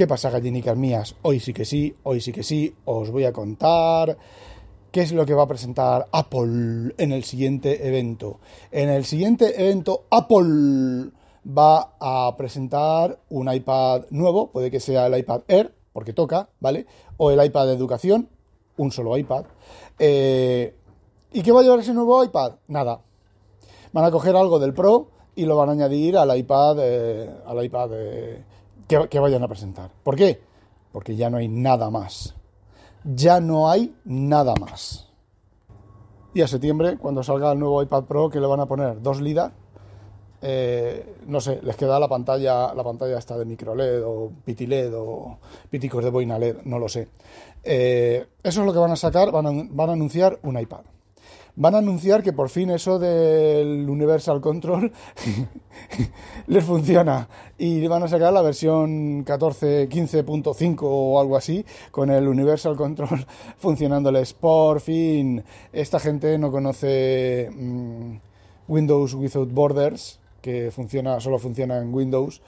[0.00, 1.14] ¿Qué pasa, gallinicas mías?
[1.20, 4.16] Hoy sí que sí, hoy sí que sí, os voy a contar
[4.90, 8.40] qué es lo que va a presentar Apple en el siguiente evento.
[8.70, 11.10] En el siguiente evento, Apple
[11.46, 16.86] va a presentar un iPad nuevo, puede que sea el iPad Air, porque toca, ¿vale?
[17.18, 18.30] O el iPad de educación,
[18.78, 19.44] un solo iPad.
[19.98, 20.74] Eh,
[21.30, 22.54] ¿Y qué va a llevar ese nuevo iPad?
[22.68, 23.02] Nada.
[23.92, 27.62] Van a coger algo del Pro y lo van a añadir al iPad, eh, al
[27.62, 28.44] iPad eh,
[29.08, 29.90] que, vayan a presentar.
[30.02, 30.40] ¿Por qué?
[30.92, 32.34] Porque ya no hay nada más.
[33.04, 35.08] Ya no hay nada más.
[36.34, 39.20] Y a septiembre, cuando salga el nuevo iPad Pro, que le van a poner dos
[39.20, 39.52] LIDAR,
[40.42, 44.66] eh, no sé, les queda la pantalla, la pantalla esta de micro LED o piti
[44.66, 45.38] LED o
[45.68, 47.08] piticos de boina LED, no lo sé.
[47.62, 50.82] Eh, eso es lo que van a sacar, van a anunciar un iPad
[51.56, 54.92] van a anunciar que por fin eso del Universal Control
[56.46, 62.28] les funciona y van a sacar la versión 14, 15.5 o algo así con el
[62.28, 63.26] Universal Control
[63.58, 64.32] funcionándoles.
[64.34, 65.42] Por fin,
[65.72, 68.16] esta gente no conoce mm,
[68.68, 72.40] Windows Without Borders, que funciona, solo funciona en Windows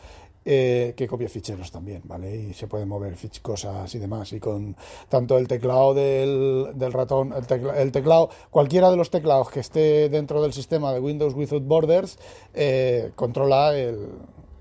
[0.45, 2.35] eh, que copia ficheros también, ¿vale?
[2.35, 4.33] Y se pueden mover cosas y demás.
[4.33, 4.77] Y con
[5.09, 7.33] tanto el teclado del, ratón,
[7.77, 12.19] el, teclado, cualquiera de los teclados que esté dentro del sistema de Windows Without Borders,
[12.55, 14.09] eh, controla el,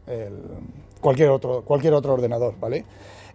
[0.06, 0.40] el,
[1.02, 2.86] cualquier, otro, cualquier otro ordenador, ¿vale?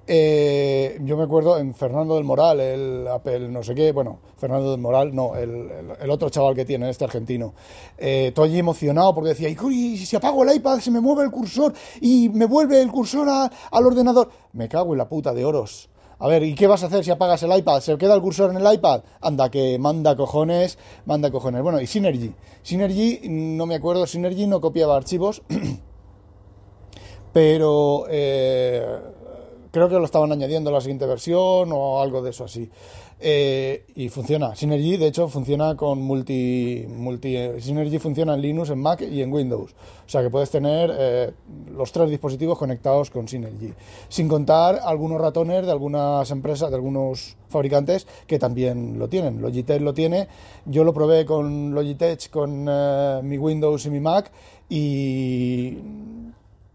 [0.09, 4.81] Eh, yo me acuerdo en Fernando del Moral, el no sé qué, bueno, Fernando del
[4.81, 7.55] Moral, no, el, otro chaval que tiene, este argentino.
[7.99, 11.31] Eh, todo allí emocionado porque decía, y si apago el iPad se me mueve el
[11.31, 14.31] cursor y me vuelve el cursor al ordenador.
[14.53, 15.89] Me cago en la puta de oros.
[16.19, 17.81] A ver, ¿y qué vas a hacer si apagas el iPad?
[17.81, 19.03] ¿Se queda el cursor en el iPad?
[19.21, 21.63] Anda, que manda cojones, manda cojones.
[21.63, 22.33] Bueno, y Synergy.
[22.63, 25.43] Synergy, no me acuerdo, Synergy no copiaba archivos,
[27.33, 28.07] pero...
[28.09, 29.16] Eh,
[29.77, 32.71] creo que lo estaban añadiendo a la siguiente versión o algo de eso así.
[33.21, 34.57] Eh, y funciona.
[34.57, 37.37] Synergy, de hecho, funciona con multi, multi.
[37.61, 39.73] Synergy funciona en Linux, en Mac y en Windows.
[39.73, 41.31] O sea que puedes tener eh,
[41.77, 43.75] los tres dispositivos conectados con Synergy.
[44.09, 49.43] Sin contar algunos ratones de algunas empresas, de algunos fabricantes que también lo tienen.
[49.43, 50.27] Logitech lo tiene.
[50.65, 54.33] Yo lo probé con Logitech, con eh, mi Windows y mi Mac
[54.71, 55.77] y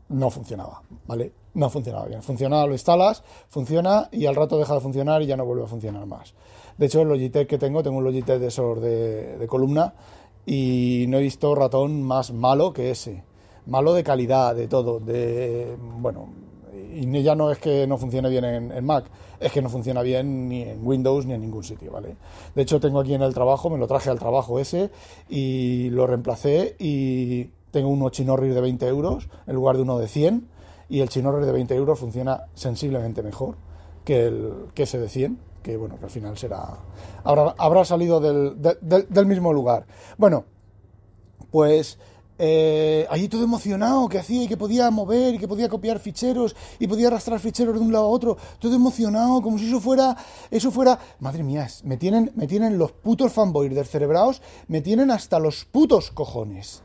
[0.09, 1.40] no funcionaba, ¿vale?
[1.53, 2.21] No funcionaba bien.
[2.23, 5.67] Funciona, lo instalas, funciona y al rato deja de funcionar y ya no vuelve a
[5.67, 6.33] funcionar más.
[6.77, 9.93] De hecho, el Logitech que tengo, tengo un Logitech de esos de, columna
[10.45, 13.23] y no he visto ratón más malo que ese.
[13.67, 16.29] Malo de calidad, de todo, de bueno,
[16.93, 19.05] y ya no es que no funcione bien en, Mac,
[19.39, 22.15] es que no funciona bien ni en Windows ni en ningún sitio, ¿vale?
[22.55, 24.89] De hecho, tengo aquí en el trabajo, me lo traje al trabajo ese
[25.29, 30.07] y lo reemplacé y tengo uno chinorris de 20 euros en lugar de uno de
[30.07, 30.47] 100
[30.91, 33.55] y el Chinorrer de 20 euros funciona sensiblemente mejor
[34.03, 36.79] que, el, que ese de 100, que bueno, que al final será
[37.23, 39.85] habrá, habrá salido del, del, mismo lugar.
[40.17, 40.43] Bueno,
[41.49, 41.97] pues
[42.37, 46.57] eh, allí todo emocionado, que hacía y que podía mover y que podía copiar ficheros
[46.77, 50.17] y podía arrastrar ficheros de un lado a otro, todo emocionado, como si eso fuera,
[50.49, 55.39] eso fuera, madre mía, me tienen, me tienen los putos fanboys cerebraos me tienen hasta
[55.39, 56.83] los putos cojones.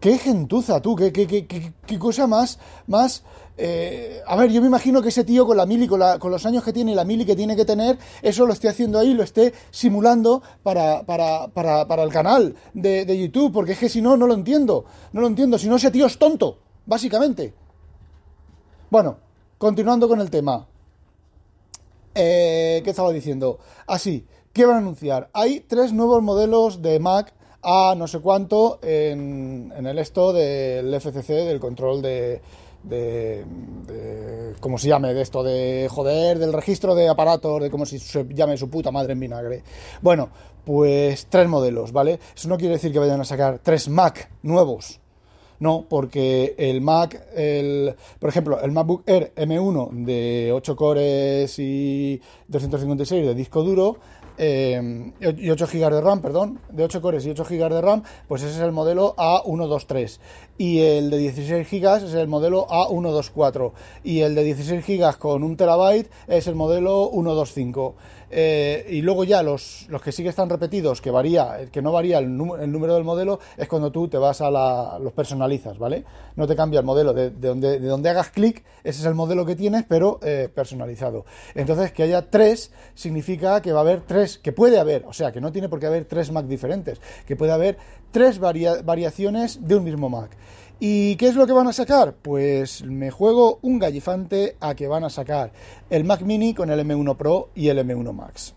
[0.00, 3.24] Qué gentuza, tú, qué, qué, qué, qué cosa más, más...
[3.60, 6.46] Eh, a ver, yo me imagino que ese tío con la mili, con, con, los
[6.46, 9.14] años que tiene y la mili que tiene que tener, eso lo esté haciendo ahí,
[9.14, 13.88] lo esté simulando para, para, para, para el canal de, de, YouTube, porque es que
[13.88, 17.52] si no, no lo entiendo, no lo entiendo, si no ese tío es tonto, básicamente.
[18.90, 19.18] Bueno,
[19.58, 20.68] continuando con el tema.
[22.14, 23.58] Eh, ¿Qué estaba diciendo?
[23.88, 25.30] Así, ah, ¿qué van a anunciar?
[25.32, 31.28] Hay tres nuevos modelos de Mac a no sé cuánto en, el esto del FCC,
[31.28, 32.40] del control de,
[32.82, 33.44] de,
[34.60, 35.14] ¿cómo se llame?
[35.14, 39.12] De esto de, joder, del registro de aparatos, de cómo se llame su puta madre
[39.14, 39.62] en vinagre.
[40.00, 40.30] Bueno,
[40.64, 42.20] pues tres modelos, ¿vale?
[42.36, 45.00] Eso no quiere decir que vayan a sacar tres Mac nuevos.
[45.60, 52.20] No, porque el Mac, el, por ejemplo, el MacBook Air M1 de 8 cores y
[52.46, 53.96] 256 de disco duro,
[54.38, 58.02] eh, y 8 GB de RAM, perdón, de 8 cores y 8 GB de RAM,
[58.28, 60.18] pues ese es el modelo A123.
[60.58, 63.72] Y el de 16 GB es el modelo A124.
[64.04, 67.94] Y el de 16 GB con 1 TB es el modelo 125.
[68.30, 71.92] Eh, y luego ya los, los, que sí que están repetidos, que varía, que no
[71.92, 76.04] varía el, número del modelo, es cuando tú te vas a la, los personalizas, ¿vale?
[76.36, 79.46] No te cambia el modelo, de, donde, de donde hagas clic, ese es el modelo
[79.46, 81.24] que tienes, pero eh, personalizado.
[81.54, 85.32] Entonces, que haya tres significa que va a haber tres, que puede haber, o sea,
[85.32, 87.78] que no tiene por qué haber tres Mac diferentes, que puede haber
[88.10, 90.36] tres variaciones de un mismo Mac.
[90.80, 92.14] ¿Y qué es lo que van a sacar?
[92.14, 95.50] Pues me juego un gallifante a que van a sacar
[95.90, 98.54] el Mac Mini con el M1 Pro y el M1 Max.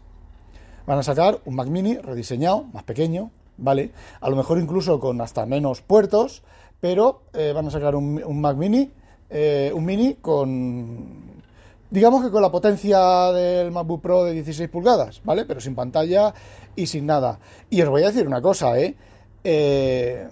[0.86, 3.92] Van a sacar un Mac Mini rediseñado, más pequeño, ¿vale?
[4.20, 6.44] A lo mejor incluso con hasta menos puertos,
[6.80, 8.92] pero eh, van a sacar un, Mac Mini,
[9.28, 11.32] eh, un Mini con
[11.90, 15.46] digamos que con la potencia del MacBook Pro de 16 pulgadas, ¿vale?
[15.46, 16.36] Pero sin pantalla
[16.76, 17.40] y sin nada.
[17.72, 18.96] Y os voy a decir una cosa, ¿eh?
[19.44, 20.30] eh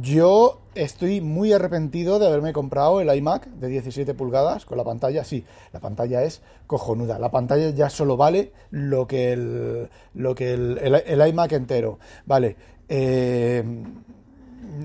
[0.00, 5.24] yo estoy muy arrepentido de haberme comprado el iMac de 17 pulgadas con la pantalla.
[5.24, 7.18] Sí, la pantalla es cojonuda.
[7.18, 11.98] La pantalla ya solo vale lo que el, lo que el, iMac entero.
[12.26, 12.56] Vale.
[12.88, 13.62] Eh,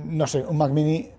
[0.05, 1.09] no sé, un Mac Mini.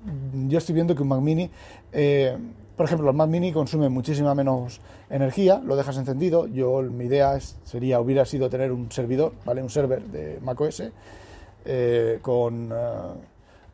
[0.48, 1.50] Yo estoy viendo que un Mac Mini.
[1.92, 2.36] Eh,
[2.76, 4.80] por ejemplo, el Mac Mini consume muchísima menos
[5.10, 6.46] energía, lo dejas encendido.
[6.46, 9.62] Yo, mi idea sería, hubiera sido tener un servidor, ¿vale?
[9.62, 10.82] Un server de macOS
[11.64, 12.72] eh, con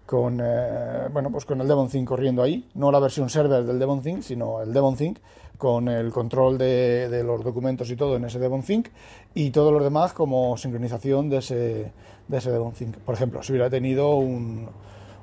[0.06, 4.23] con, eh, bueno, pues con el DevonThink corriendo ahí, no la versión server del DevonThink,
[4.23, 5.19] sino el DevonThink
[5.58, 8.88] con el control de, los documentos y todo en ese DevonThink
[9.35, 11.93] y todos los demás como sincronización de ese,
[12.29, 12.99] de ese DevonThink.
[12.99, 14.69] Por ejemplo, si hubiera tenido un,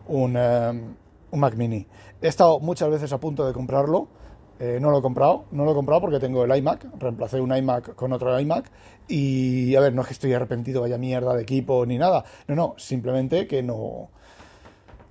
[0.07, 0.81] un, eh,
[1.31, 1.87] un Mac Mini.
[2.21, 4.07] He estado muchas veces a punto de comprarlo,
[4.59, 7.55] eh, no lo he comprado, no lo he comprado porque tengo el iMac, reemplacé un
[7.55, 8.69] iMac con otro iMac
[9.07, 12.55] y a ver, no es que estoy arrepentido, vaya mierda de equipo ni nada, no,
[12.55, 14.09] no, simplemente que no,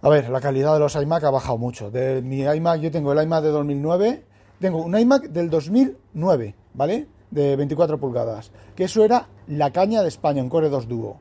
[0.02, 1.90] a ver, la calidad de los iMac ha bajado mucho.
[1.90, 4.24] De mi iMac, yo tengo el iMac de 2009,
[4.58, 7.06] tengo un iMac del 2009, ¿vale?
[7.30, 11.20] De 24 pulgadas, que eso era la caña de España, un Core 2 Duo.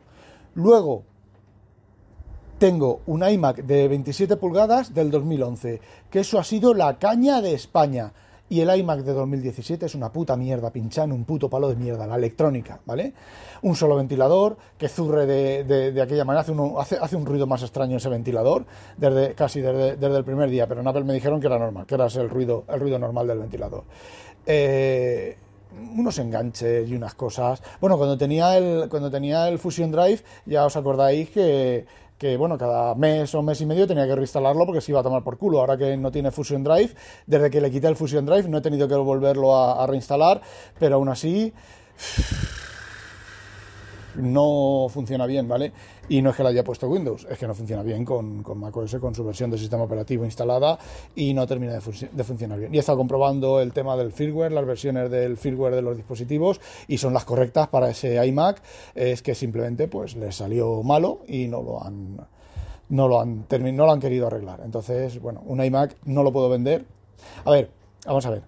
[0.55, 1.03] Luego,
[2.57, 5.79] tengo un iMac de 27 pulgadas del 2011,
[6.09, 8.13] que eso ha sido la caña de España.
[8.51, 11.77] Y el iMac de 2017 es una puta mierda, pinchada en un puto palo de
[11.77, 13.13] mierda, la electrónica, ¿vale?
[13.61, 16.41] Un solo ventilador que zurre de, aquella manera,
[16.77, 18.65] hace, hace, un ruido más extraño ese ventilador,
[18.97, 21.95] desde, casi desde, el primer día, pero en Apple me dijeron que era normal, que
[21.95, 23.85] era el ruido, el ruido normal del ventilador.
[24.45, 25.37] Eh,
[25.95, 27.63] unos enganches y unas cosas.
[27.79, 31.85] Bueno, cuando tenía el, cuando tenía el Fusion Drive, ya os acordáis que
[32.21, 35.03] que bueno, cada mes o mes y medio tenía que reinstalarlo porque se iba a
[35.03, 35.59] tomar por culo.
[35.59, 36.93] Ahora que no tiene Fusion Drive,
[37.25, 40.39] desde que le quité el Fusion Drive no he tenido que volverlo a, a reinstalar,
[40.77, 41.51] pero aún así
[44.17, 45.73] no funciona bien, ¿vale?
[46.11, 48.59] Y no es que le haya puesto Windows, es que no funciona bien con, con
[48.59, 50.77] macOS, con su versión de sistema operativo instalada
[51.15, 52.73] y no termina de, funcionar bien.
[52.73, 56.59] Y he estado comprobando el tema del firmware, las versiones del firmware de los dispositivos
[56.89, 58.61] y son las correctas para ese iMac,
[58.93, 62.27] es que simplemente pues le salió malo y no lo han
[62.89, 64.59] no lo han no lo han querido arreglar.
[64.65, 66.83] Entonces, bueno, un iMac no lo puedo vender.
[67.45, 67.71] A ver,
[68.05, 68.43] vamos a ver.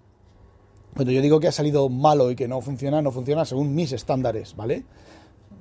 [0.94, 3.94] Cuando yo digo que ha salido malo y que no funciona, no funciona según mis
[3.94, 4.83] estándares, ¿vale?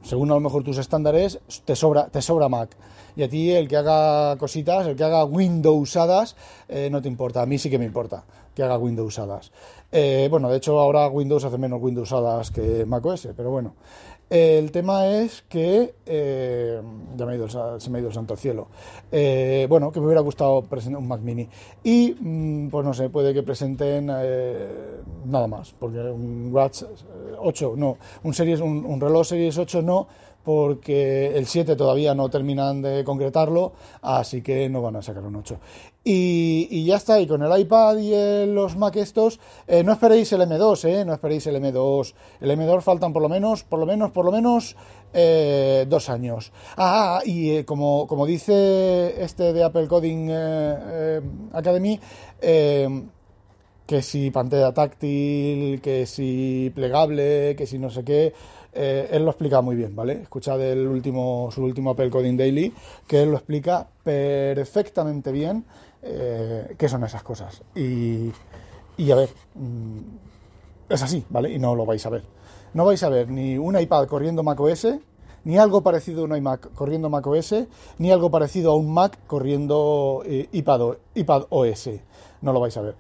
[0.03, 2.77] Según a lo mejor tus estándares, te sobra, te sobra Mac.
[3.15, 6.37] Y a ti el que haga cositas, el que haga Windowsadas,
[6.69, 7.43] eh, no te importa.
[7.43, 9.53] A mí sí que me importa que haga Windowsadas.
[9.91, 13.75] Eh, bueno, de hecho ahora Windows hace menos Windowsadas que macOS, pero bueno.
[14.33, 16.81] El tema es que, eh,
[17.19, 18.69] ya me ha ido, se me ha ido el santo al cielo,
[19.11, 21.47] eh, bueno, que me hubiera gustado presentar un Mac Mini.
[21.85, 26.83] Y, mm, pues no sé, puede que presenten eh, nada más, porque un Watch
[27.41, 30.09] 8 no, un, series, un reloj Series 8 no,
[30.45, 35.37] porque el 7 todavía no terminan de concretarlo, así que no van a sacar un
[35.37, 35.59] 8.
[36.05, 40.41] Y, ya está, y con el iPad y los Mac estos, eh, no esperéis el
[40.41, 42.15] M2, eh, no esperéis el M2.
[42.41, 44.75] El M2 faltan por lo menos, por lo menos, por lo menos
[45.13, 46.51] eh, dos años.
[46.77, 50.31] Ah, y como, como dice este de Apple Coding
[51.53, 52.01] Academy,
[53.87, 58.33] que si pantalla táctil, que si plegable, que si no sé qué,
[58.73, 60.23] eh, él lo explica muy bien, ¿vale?
[60.23, 62.73] Escuchad el último, su último Apple Coding Daily,
[63.07, 65.65] que él lo explica perfectamente bien
[66.03, 67.63] eh, qué son esas cosas.
[67.75, 68.31] Y,
[68.97, 69.99] y a ver, mm,
[70.89, 71.53] es así, ¿vale?
[71.53, 72.23] Y no lo vais a ver.
[72.75, 74.87] No vais a ver ni un iPad corriendo macOS,
[75.45, 77.55] ni algo parecido a un iMac corriendo macOS,
[77.99, 81.91] ni algo parecido a un Mac corriendo eh, iPad, iPad OS.
[82.41, 82.95] No lo vais a ver.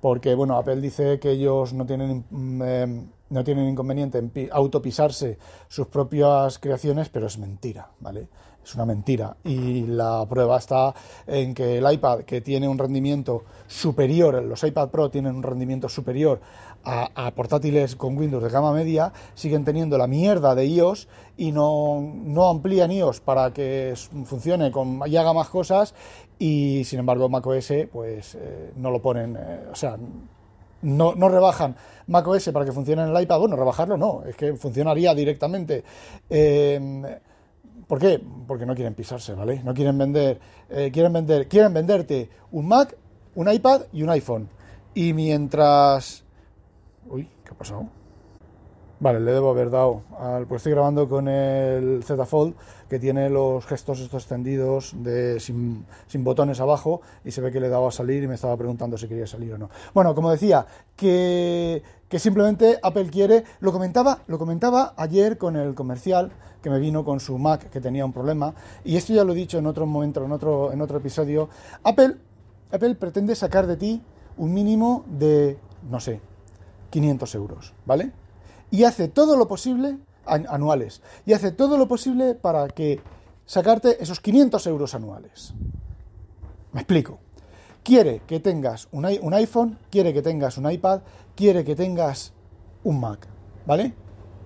[0.00, 5.38] Porque bueno, Apple dice que ellos no tienen, mm, eh, no tienen inconveniente en autopisarse
[5.68, 8.28] sus propias creaciones, pero es mentira, ¿vale?
[8.62, 9.36] Es una mentira.
[9.44, 10.94] Y la prueba está
[11.26, 15.88] en que el iPad, que tiene un rendimiento superior, los iPad Pro tienen un rendimiento
[15.88, 16.40] superior
[16.84, 22.00] a, portátiles con Windows de gama media, siguen teniendo la mierda de iOS y no,
[22.00, 23.94] no amplían iOS para que
[24.24, 25.94] funcione con, y haga más cosas.
[26.38, 29.98] Y sin embargo, macOS, pues eh, no lo ponen, eh, o sea,
[30.82, 33.38] no, no, rebajan macOS para que funcione en el iPad.
[33.38, 35.84] Bueno, rebajarlo no, es que funcionaría directamente.
[36.30, 37.18] Eh,
[37.90, 38.22] ¿Por qué?
[38.46, 39.62] Porque no quieren pisarse, ¿vale?
[39.64, 42.96] No quieren vender, eh, quieren vender, quieren venderte un Mac,
[43.34, 44.48] un iPad y un iPhone.
[44.94, 46.22] Y mientras,
[47.08, 47.88] uy, ¿qué ha pasado?
[49.02, 52.54] Vale, le debo haber dado al, pues estoy grabando con el Z Fold
[52.86, 57.70] que tiene los gestos estos extendidos de, sin, botones abajo y se ve que le
[57.70, 59.70] daba a salir y me estaba preguntando si quería salir o no.
[59.94, 60.66] Bueno, como decía,
[60.96, 66.30] que, que simplemente Apple quiere, lo comentaba, lo comentaba ayer con el comercial
[66.60, 68.52] que me vino con su Mac que tenía un problema
[68.84, 71.48] y esto ya lo he dicho en otro momento, en otro, en otro episodio,
[71.84, 72.16] Apple,
[72.70, 74.02] Apple pretende sacar de ti
[74.36, 75.56] un mínimo de,
[75.88, 76.20] no sé,
[76.90, 78.12] 500 euros, ¿vale?
[78.70, 83.00] y hace todo lo posible, anuales, y hace todo lo posible para que
[83.46, 85.52] sacarte esos 500 euros anuales.
[86.72, 87.18] Me explico.
[87.82, 91.00] Quiere que tengas un, un iPhone, quiere que tengas un iPad,
[91.34, 92.32] quiere que tengas
[92.84, 93.26] un Mac,
[93.66, 93.94] ¿vale?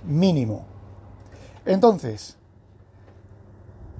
[0.05, 0.65] Mínimo.
[1.67, 2.39] Entonces,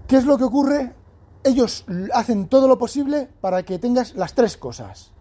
[0.07, 0.95] ¿qué es lo que ocurre?
[1.43, 1.85] Ellos
[2.15, 5.14] hacen todo lo posible para que tengas las tres cosas.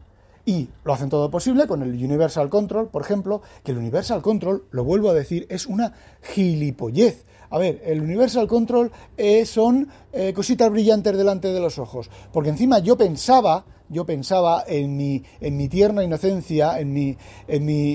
[0.46, 4.66] Y lo hacen todo posible con el Universal Control, por ejemplo, que el Universal Control,
[4.72, 7.26] lo vuelvo a decir, es una gilipollez.
[7.50, 12.10] A ver, el Universal Control eh, son eh, cositas brillantes delante de los ojos.
[12.32, 17.16] Porque encima yo pensaba, yo pensaba en mi, en mi tierna inocencia, en mi.
[17.48, 17.94] En mi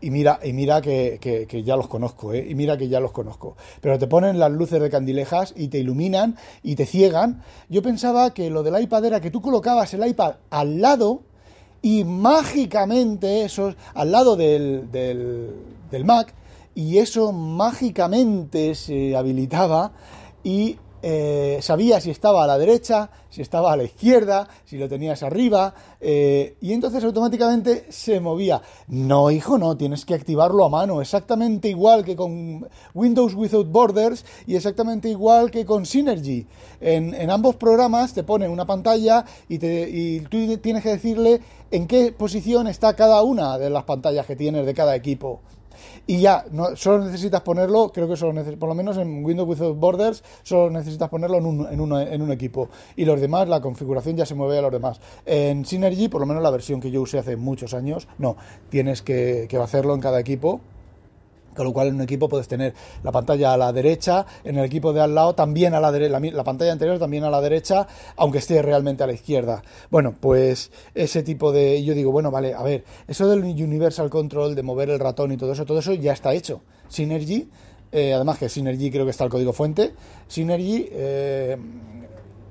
[0.00, 2.44] y, mira, y mira que, que, ya los conozco, ¿eh?
[2.50, 3.56] Y mira que ya los conozco.
[3.80, 7.40] Pero te ponen las luces de candilejas y te iluminan y te ciegan.
[7.68, 11.22] Yo pensaba que lo del iPad era que tú colocabas el iPad al lado
[11.82, 16.32] y mágicamente eso al lado del, del, Mac
[16.74, 19.92] y eso mágicamente se habilitaba
[20.42, 24.88] y eh, sabía si estaba a la derecha, si estaba a la izquierda, si lo
[24.88, 28.62] tenías arriba, eh, y entonces automáticamente se movía.
[28.88, 34.24] No, hijo, no, tienes que activarlo a mano, exactamente igual que con Windows Without Borders
[34.46, 36.46] y exactamente igual que con Synergy.
[36.80, 41.40] En, en ambos programas te pone una pantalla y, te, y tú tienes que decirle
[41.70, 45.40] en qué posición está cada una de las pantallas que tienes de cada equipo
[46.06, 49.78] y ya, no, solo necesitas ponerlo, creo que solo por lo menos en Windows Without
[49.78, 52.68] Borders, solo necesitas ponerlo en un, en, en un equipo.
[52.96, 55.00] Y los demás, la configuración ya se mueve a los demás.
[55.26, 58.36] En Synergy, por lo menos la versión que yo usé hace muchos años, no,
[58.68, 60.60] tienes que, que hacerlo en cada equipo
[61.54, 64.64] con lo cual en un equipo puedes tener la pantalla a la derecha, en el
[64.64, 67.86] equipo de al lado también a la derecha, la, pantalla anterior también a la derecha,
[68.16, 69.62] aunque esté realmente a la izquierda.
[69.90, 71.82] Bueno, pues ese tipo de...
[71.84, 75.36] Yo digo, bueno, vale, a ver, eso del Universal Control, de mover el ratón y
[75.36, 76.60] todo eso, todo eso ya está hecho.
[76.88, 77.48] Synergy,
[77.90, 79.94] eh, además que Synergy creo que está el código fuente,
[80.28, 81.56] Synergy, eh,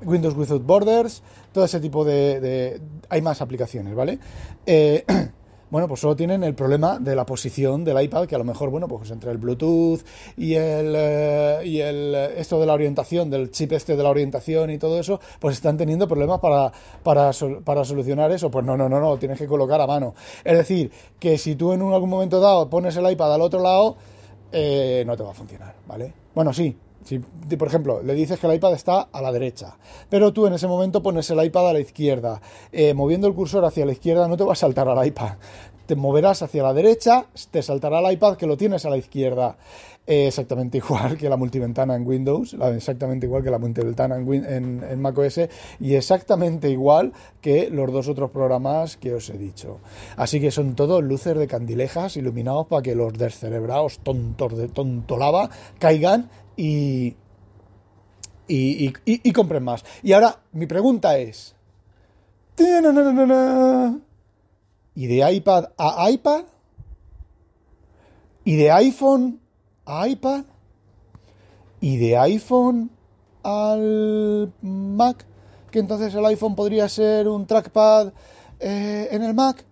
[0.03, 2.79] Windows Without Borders, todo ese tipo de.
[3.09, 4.19] Hay más aplicaciones, ¿vale?
[4.65, 5.03] Eh,
[5.71, 8.69] bueno, pues solo tienen el problema de la posición del iPad, que a lo mejor,
[8.69, 10.01] bueno, pues entre el Bluetooth
[10.37, 14.69] y el, eh, y el esto de la orientación, del chip este de la orientación
[14.69, 16.73] y todo eso, pues están teniendo problemas para,
[17.03, 17.31] para,
[17.63, 18.51] para solucionar eso.
[18.51, 20.13] Pues no, no, no, no, tienes que colocar a mano.
[20.43, 23.95] Es decir, que si tú en algún momento dado pones el iPad al otro lado,
[24.51, 26.13] eh, no te va a funcionar, ¿vale?
[26.35, 27.19] Bueno, sí, si,
[27.57, 29.77] por ejemplo, le dices que el iPad está a la derecha,
[30.09, 32.41] pero tú en ese momento pones el iPad a la izquierda,
[32.71, 35.33] eh, moviendo el cursor hacia la izquierda no te va a saltar al iPad,
[35.85, 39.57] te moverás hacia la derecha, te saltará el iPad que lo tienes a la izquierda.
[40.07, 45.01] Exactamente igual que la multiventana en Windows, exactamente igual que la multiventana en, en, en,
[45.01, 45.41] macOS
[45.79, 49.79] y exactamente igual que los dos otros programas que os he dicho.
[50.17, 55.49] Así que son todos luces de candilejas iluminados para que los descerebrados tontos de tontolava
[55.77, 57.15] caigan y,
[58.47, 59.85] y, y, compren más.
[60.01, 61.55] Y ahora mi pregunta es...
[64.93, 66.43] ¿Y de iPad a iPad?
[68.43, 69.40] ¿Y de iPhone
[69.91, 70.45] a iPad?
[71.81, 72.91] ¿Y de iPhone
[73.43, 75.25] al Mac?
[75.71, 78.13] Que entonces el iPhone podría ser un trackpad
[78.59, 79.65] eh, en el Mac.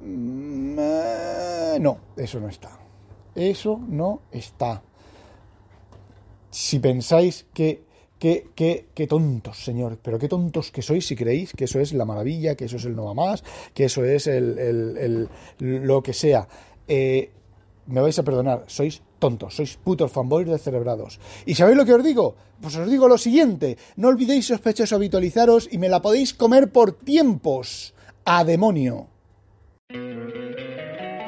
[0.00, 2.70] Mm, eh, no, eso no está.
[3.34, 4.82] Eso no está
[6.50, 7.86] si pensáis que,
[8.18, 11.92] Qué, qué, qué tontos, señor, pero qué tontos que sois si creéis que eso es
[11.92, 15.28] la maravilla, que eso es el no más, que eso es el, el-
[15.60, 16.48] el- lo que sea.
[16.88, 17.30] Eh,
[17.86, 21.20] me vais a perdonar, sois tontos, sois putos fanboys descerebrados.
[21.46, 22.36] ¿Y sabéis lo que os digo?
[22.60, 26.92] Pues os digo lo siguiente, no olvidéis sospechosos habitualizaros y me la podéis comer por
[26.92, 27.94] tiempos.
[28.24, 29.08] ¡A demonio!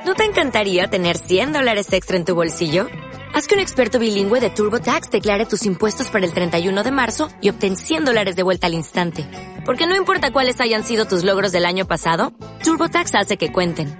[0.05, 2.87] ¿No te encantaría tener 100 dólares extra en tu bolsillo?
[3.33, 7.29] Haz que un experto bilingüe de TurboTax declare tus impuestos para el 31 de marzo
[7.41, 9.25] y obtén 100 dólares de vuelta al instante.
[9.65, 12.33] Porque no importa cuáles hayan sido tus logros del año pasado,
[12.65, 14.00] TurboTax hace que cuenten.